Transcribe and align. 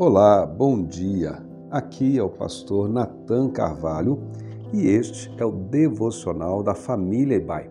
Olá, 0.00 0.46
bom 0.46 0.80
dia. 0.80 1.44
Aqui 1.72 2.20
é 2.20 2.22
o 2.22 2.28
pastor 2.28 2.88
Nathan 2.88 3.50
Carvalho 3.50 4.20
e 4.72 4.86
este 4.86 5.28
é 5.38 5.44
o 5.44 5.50
devocional 5.50 6.62
da 6.62 6.72
família 6.72 7.34
Ebai, 7.34 7.68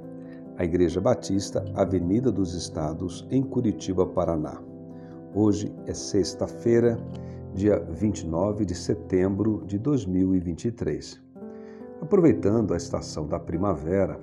a 0.58 0.66
Igreja 0.66 1.00
Batista, 1.00 1.64
Avenida 1.74 2.30
dos 2.30 2.54
Estados, 2.54 3.26
em 3.32 3.42
Curitiba, 3.42 4.06
Paraná. 4.06 4.62
Hoje 5.34 5.74
é 5.86 5.94
sexta-feira, 5.94 7.00
dia 7.54 7.80
29 7.80 8.66
de 8.66 8.76
setembro 8.76 9.64
de 9.66 9.80
2023. 9.80 11.24
Aproveitando 12.02 12.74
a 12.74 12.78
estação 12.78 13.26
da 13.26 13.40
primavera, 13.40 14.20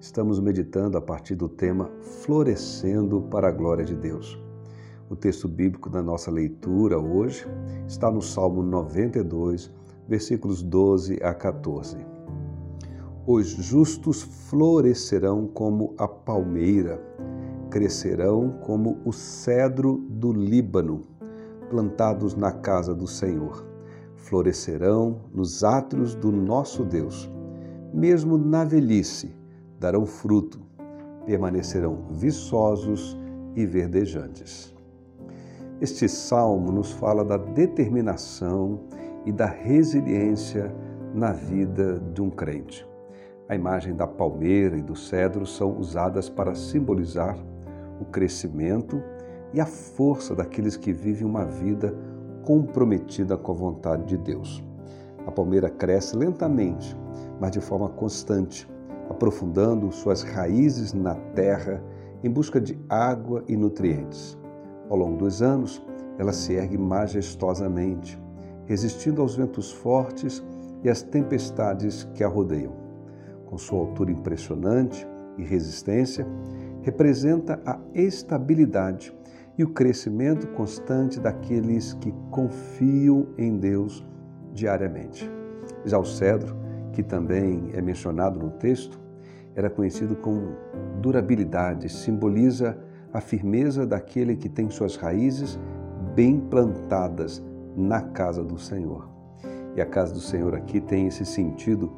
estamos 0.00 0.40
meditando 0.40 0.96
a 0.96 1.02
partir 1.02 1.34
do 1.34 1.50
tema 1.50 1.90
Florescendo 2.22 3.20
para 3.20 3.48
a 3.48 3.52
Glória 3.52 3.84
de 3.84 3.94
Deus. 3.94 4.42
O 5.10 5.14
texto 5.14 5.46
bíblico 5.46 5.90
da 5.90 6.02
nossa 6.02 6.30
leitura 6.30 6.98
hoje 6.98 7.46
está 7.86 8.10
no 8.10 8.22
Salmo 8.22 8.62
92, 8.62 9.70
versículos 10.08 10.62
12 10.62 11.18
a 11.22 11.34
14. 11.34 11.98
Os 13.26 13.48
justos 13.48 14.22
florescerão 14.22 15.46
como 15.46 15.94
a 15.98 16.08
palmeira, 16.08 17.02
crescerão 17.70 18.58
como 18.62 18.98
o 19.04 19.12
cedro 19.12 19.98
do 20.08 20.32
Líbano, 20.32 21.02
plantados 21.68 22.34
na 22.34 22.52
casa 22.52 22.94
do 22.94 23.06
Senhor. 23.06 23.66
Florescerão 24.16 25.20
nos 25.34 25.62
átrios 25.62 26.14
do 26.14 26.32
nosso 26.32 26.82
Deus. 26.82 27.30
Mesmo 27.92 28.38
na 28.38 28.64
velhice, 28.64 29.34
darão 29.78 30.06
fruto, 30.06 30.60
permanecerão 31.26 32.06
viçosos 32.10 33.18
e 33.54 33.66
verdejantes. 33.66 34.73
Este 35.80 36.08
salmo 36.08 36.70
nos 36.70 36.92
fala 36.92 37.24
da 37.24 37.36
determinação 37.36 38.78
e 39.26 39.32
da 39.32 39.46
resiliência 39.46 40.72
na 41.12 41.32
vida 41.32 42.00
de 42.12 42.22
um 42.22 42.30
crente. 42.30 42.86
A 43.48 43.56
imagem 43.56 43.94
da 43.94 44.06
palmeira 44.06 44.78
e 44.78 44.82
do 44.82 44.94
cedro 44.94 45.44
são 45.44 45.76
usadas 45.76 46.28
para 46.28 46.54
simbolizar 46.54 47.36
o 48.00 48.04
crescimento 48.04 49.02
e 49.52 49.60
a 49.60 49.66
força 49.66 50.34
daqueles 50.34 50.76
que 50.76 50.92
vivem 50.92 51.26
uma 51.26 51.44
vida 51.44 51.92
comprometida 52.44 53.36
com 53.36 53.50
a 53.50 53.54
vontade 53.56 54.04
de 54.04 54.16
Deus. 54.16 54.64
A 55.26 55.30
palmeira 55.32 55.68
cresce 55.68 56.16
lentamente, 56.16 56.96
mas 57.40 57.50
de 57.50 57.60
forma 57.60 57.88
constante, 57.88 58.68
aprofundando 59.10 59.90
suas 59.90 60.22
raízes 60.22 60.92
na 60.92 61.16
terra 61.34 61.82
em 62.22 62.30
busca 62.30 62.60
de 62.60 62.78
água 62.88 63.42
e 63.48 63.56
nutrientes. 63.56 64.38
Ao 64.88 64.96
longo 64.96 65.16
dos 65.16 65.42
anos, 65.42 65.84
ela 66.18 66.32
se 66.32 66.54
ergue 66.54 66.78
majestosamente, 66.78 68.20
resistindo 68.66 69.20
aos 69.20 69.36
ventos 69.36 69.72
fortes 69.72 70.44
e 70.82 70.90
às 70.90 71.02
tempestades 71.02 72.04
que 72.14 72.22
a 72.22 72.28
rodeiam. 72.28 72.72
Com 73.46 73.58
sua 73.58 73.80
altura 73.80 74.12
impressionante 74.12 75.06
e 75.38 75.42
resistência, 75.42 76.26
representa 76.82 77.60
a 77.64 77.78
estabilidade 77.94 79.14
e 79.56 79.64
o 79.64 79.70
crescimento 79.70 80.46
constante 80.48 81.18
daqueles 81.18 81.94
que 81.94 82.12
confiam 82.30 83.28
em 83.38 83.56
Deus 83.56 84.04
diariamente. 84.52 85.30
Já 85.84 85.98
o 85.98 86.04
cedro, 86.04 86.56
que 86.92 87.02
também 87.02 87.70
é 87.72 87.80
mencionado 87.80 88.38
no 88.38 88.50
texto, 88.50 89.00
era 89.54 89.70
conhecido 89.70 90.16
como 90.16 90.56
durabilidade, 91.00 91.88
simboliza 91.88 92.76
a 93.14 93.20
firmeza 93.20 93.86
daquele 93.86 94.34
que 94.34 94.48
tem 94.48 94.68
suas 94.68 94.96
raízes 94.96 95.56
bem 96.16 96.40
plantadas 96.40 97.40
na 97.76 98.00
casa 98.00 98.42
do 98.42 98.58
Senhor. 98.58 99.08
E 99.76 99.80
a 99.80 99.86
casa 99.86 100.12
do 100.12 100.20
Senhor 100.20 100.52
aqui 100.52 100.80
tem 100.80 101.06
esse 101.06 101.24
sentido 101.24 101.92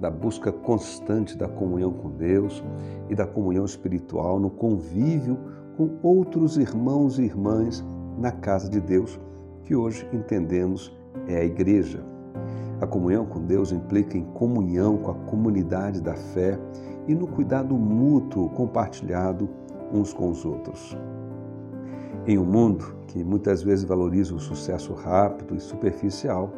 da 0.00 0.10
busca 0.10 0.50
constante 0.50 1.36
da 1.36 1.46
comunhão 1.46 1.92
com 1.92 2.10
Deus 2.10 2.64
e 3.10 3.14
da 3.14 3.26
comunhão 3.26 3.66
espiritual 3.66 4.40
no 4.40 4.48
convívio 4.48 5.38
com 5.76 5.90
outros 6.02 6.56
irmãos 6.56 7.18
e 7.18 7.22
irmãs 7.22 7.84
na 8.18 8.32
casa 8.32 8.68
de 8.68 8.80
Deus, 8.80 9.20
que 9.64 9.76
hoje 9.76 10.08
entendemos 10.10 10.90
é 11.28 11.36
a 11.36 11.44
igreja. 11.44 12.02
A 12.80 12.86
comunhão 12.86 13.26
com 13.26 13.44
Deus 13.44 13.72
implica 13.72 14.16
em 14.16 14.24
comunhão 14.24 14.96
com 14.96 15.10
a 15.10 15.14
comunidade 15.14 16.00
da 16.00 16.14
fé 16.14 16.58
e 17.06 17.14
no 17.14 17.26
cuidado 17.26 17.74
mútuo 17.74 18.48
compartilhado 18.50 19.48
uns 19.92 20.12
com 20.12 20.30
os 20.30 20.44
outros. 20.44 20.96
Em 22.26 22.38
um 22.38 22.44
mundo 22.44 22.96
que 23.08 23.22
muitas 23.22 23.62
vezes 23.62 23.84
valoriza 23.84 24.34
o 24.34 24.38
sucesso 24.38 24.92
rápido 24.92 25.56
e 25.56 25.60
superficial, 25.60 26.52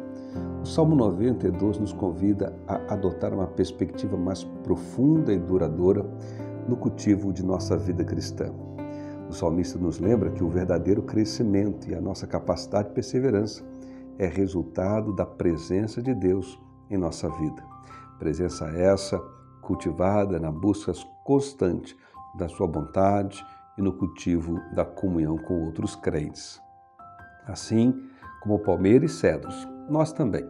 o 0.61 0.65
Salmo 0.65 0.95
92 0.95 1.79
nos 1.79 1.93
convida 1.93 2.55
a 2.67 2.93
adotar 2.93 3.33
uma 3.33 3.47
perspectiva 3.47 4.17
mais 4.17 4.43
profunda 4.63 5.33
e 5.33 5.39
duradoura 5.39 6.05
no 6.67 6.75
cultivo 6.75 7.31
de 7.31 7.43
nossa 7.43 7.77
vida 7.77 8.03
cristã. 8.03 8.51
O 9.29 9.33
salmista 9.33 9.79
nos 9.79 9.99
lembra 9.99 10.29
que 10.29 10.43
o 10.43 10.49
verdadeiro 10.49 11.01
crescimento 11.01 11.89
e 11.89 11.95
a 11.95 12.01
nossa 12.01 12.27
capacidade 12.27 12.89
de 12.89 12.93
perseverança 12.93 13.63
é 14.17 14.27
resultado 14.27 15.13
da 15.13 15.25
presença 15.25 16.01
de 16.01 16.13
Deus 16.13 16.59
em 16.89 16.97
nossa 16.97 17.29
vida. 17.29 17.63
Presença 18.19 18.65
essa 18.67 19.19
cultivada 19.61 20.39
na 20.39 20.51
busca 20.51 20.93
constante 21.23 21.97
da 22.37 22.47
sua 22.47 22.67
vontade 22.67 23.45
e 23.77 23.81
no 23.81 23.93
cultivo 23.93 24.59
da 24.73 24.85
comunhão 24.85 25.37
com 25.37 25.65
outros 25.65 25.95
crentes. 25.95 26.61
Assim 27.45 27.93
como 28.41 28.59
palmeira 28.59 29.05
e 29.05 29.09
cedros, 29.09 29.67
nós 29.89 30.11
também, 30.11 30.47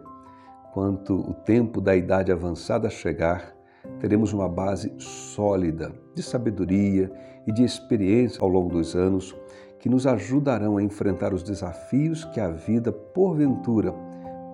quanto 0.73 1.13
o 1.13 1.33
tempo 1.33 1.81
da 1.81 1.95
idade 1.95 2.31
avançada 2.31 2.89
chegar, 2.89 3.55
teremos 3.99 4.33
uma 4.33 4.47
base 4.47 4.93
sólida 4.97 5.93
de 6.13 6.23
sabedoria 6.23 7.11
e 7.45 7.51
de 7.51 7.63
experiência 7.63 8.41
ao 8.41 8.49
longo 8.49 8.69
dos 8.69 8.95
anos 8.95 9.35
que 9.79 9.89
nos 9.89 10.07
ajudarão 10.07 10.77
a 10.77 10.83
enfrentar 10.83 11.33
os 11.33 11.43
desafios 11.43 12.25
que 12.25 12.39
a 12.39 12.49
vida, 12.49 12.91
porventura, 12.91 13.93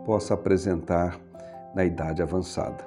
possa 0.05 0.33
apresentar 0.33 1.19
na 1.73 1.85
idade 1.85 2.21
avançada. 2.21 2.83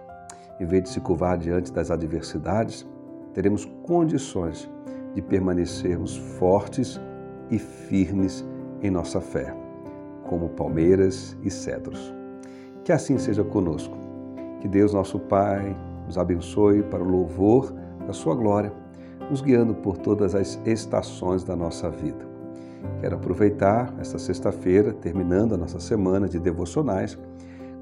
Em 0.60 0.66
vez 0.66 0.84
de 0.84 0.88
se 0.90 1.00
curvar 1.00 1.38
diante 1.38 1.72
das 1.72 1.90
adversidades, 1.90 2.86
teremos 3.34 3.64
condições 3.82 4.70
de 5.14 5.20
permanecermos 5.20 6.16
fortes 6.16 7.00
e 7.50 7.58
firmes 7.58 8.44
em 8.80 8.90
nossa 8.90 9.20
fé, 9.20 9.54
como 10.28 10.48
palmeiras 10.50 11.36
e 11.42 11.50
cedros. 11.50 12.14
Que 12.84 12.92
assim 12.92 13.18
seja 13.18 13.44
conosco. 13.44 13.96
Que 14.60 14.68
Deus, 14.68 14.94
nosso 14.94 15.18
Pai, 15.18 15.76
nos 16.06 16.16
abençoe 16.16 16.82
para 16.82 17.02
o 17.02 17.08
louvor 17.08 17.74
da 18.06 18.12
Sua 18.12 18.34
glória, 18.34 18.72
nos 19.30 19.40
guiando 19.40 19.74
por 19.74 19.98
todas 19.98 20.34
as 20.34 20.58
estações 20.64 21.44
da 21.44 21.56
nossa 21.56 21.90
vida. 21.90 22.34
Quero 23.00 23.16
aproveitar 23.16 23.94
esta 23.98 24.18
sexta-feira, 24.18 24.92
terminando 24.92 25.54
a 25.54 25.58
nossa 25.58 25.80
semana 25.80 26.28
de 26.28 26.38
devocionais, 26.38 27.18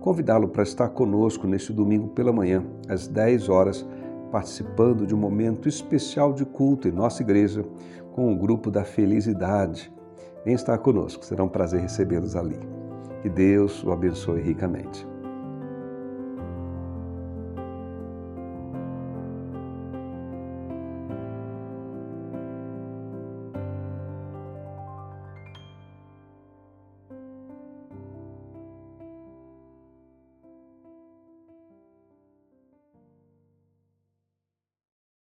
convidá-lo 0.00 0.48
para 0.48 0.62
estar 0.62 0.88
conosco 0.90 1.46
neste 1.46 1.72
domingo 1.72 2.08
pela 2.08 2.32
manhã, 2.32 2.64
às 2.88 3.06
10 3.06 3.48
horas 3.48 3.86
participando 4.32 5.06
de 5.06 5.14
um 5.14 5.18
momento 5.18 5.68
especial 5.68 6.32
de 6.32 6.46
culto 6.46 6.88
em 6.88 6.90
nossa 6.90 7.22
igreja 7.22 7.62
com 8.12 8.32
o 8.32 8.36
grupo 8.36 8.70
da 8.70 8.82
Felicidade. 8.82 9.92
Vem 10.42 10.54
estar 10.54 10.78
conosco, 10.78 11.24
será 11.24 11.44
um 11.44 11.48
prazer 11.48 11.82
recebê-los 11.82 12.34
ali. 12.34 12.58
Que 13.20 13.28
Deus 13.28 13.84
o 13.84 13.92
abençoe 13.92 14.40
ricamente. 14.40 15.11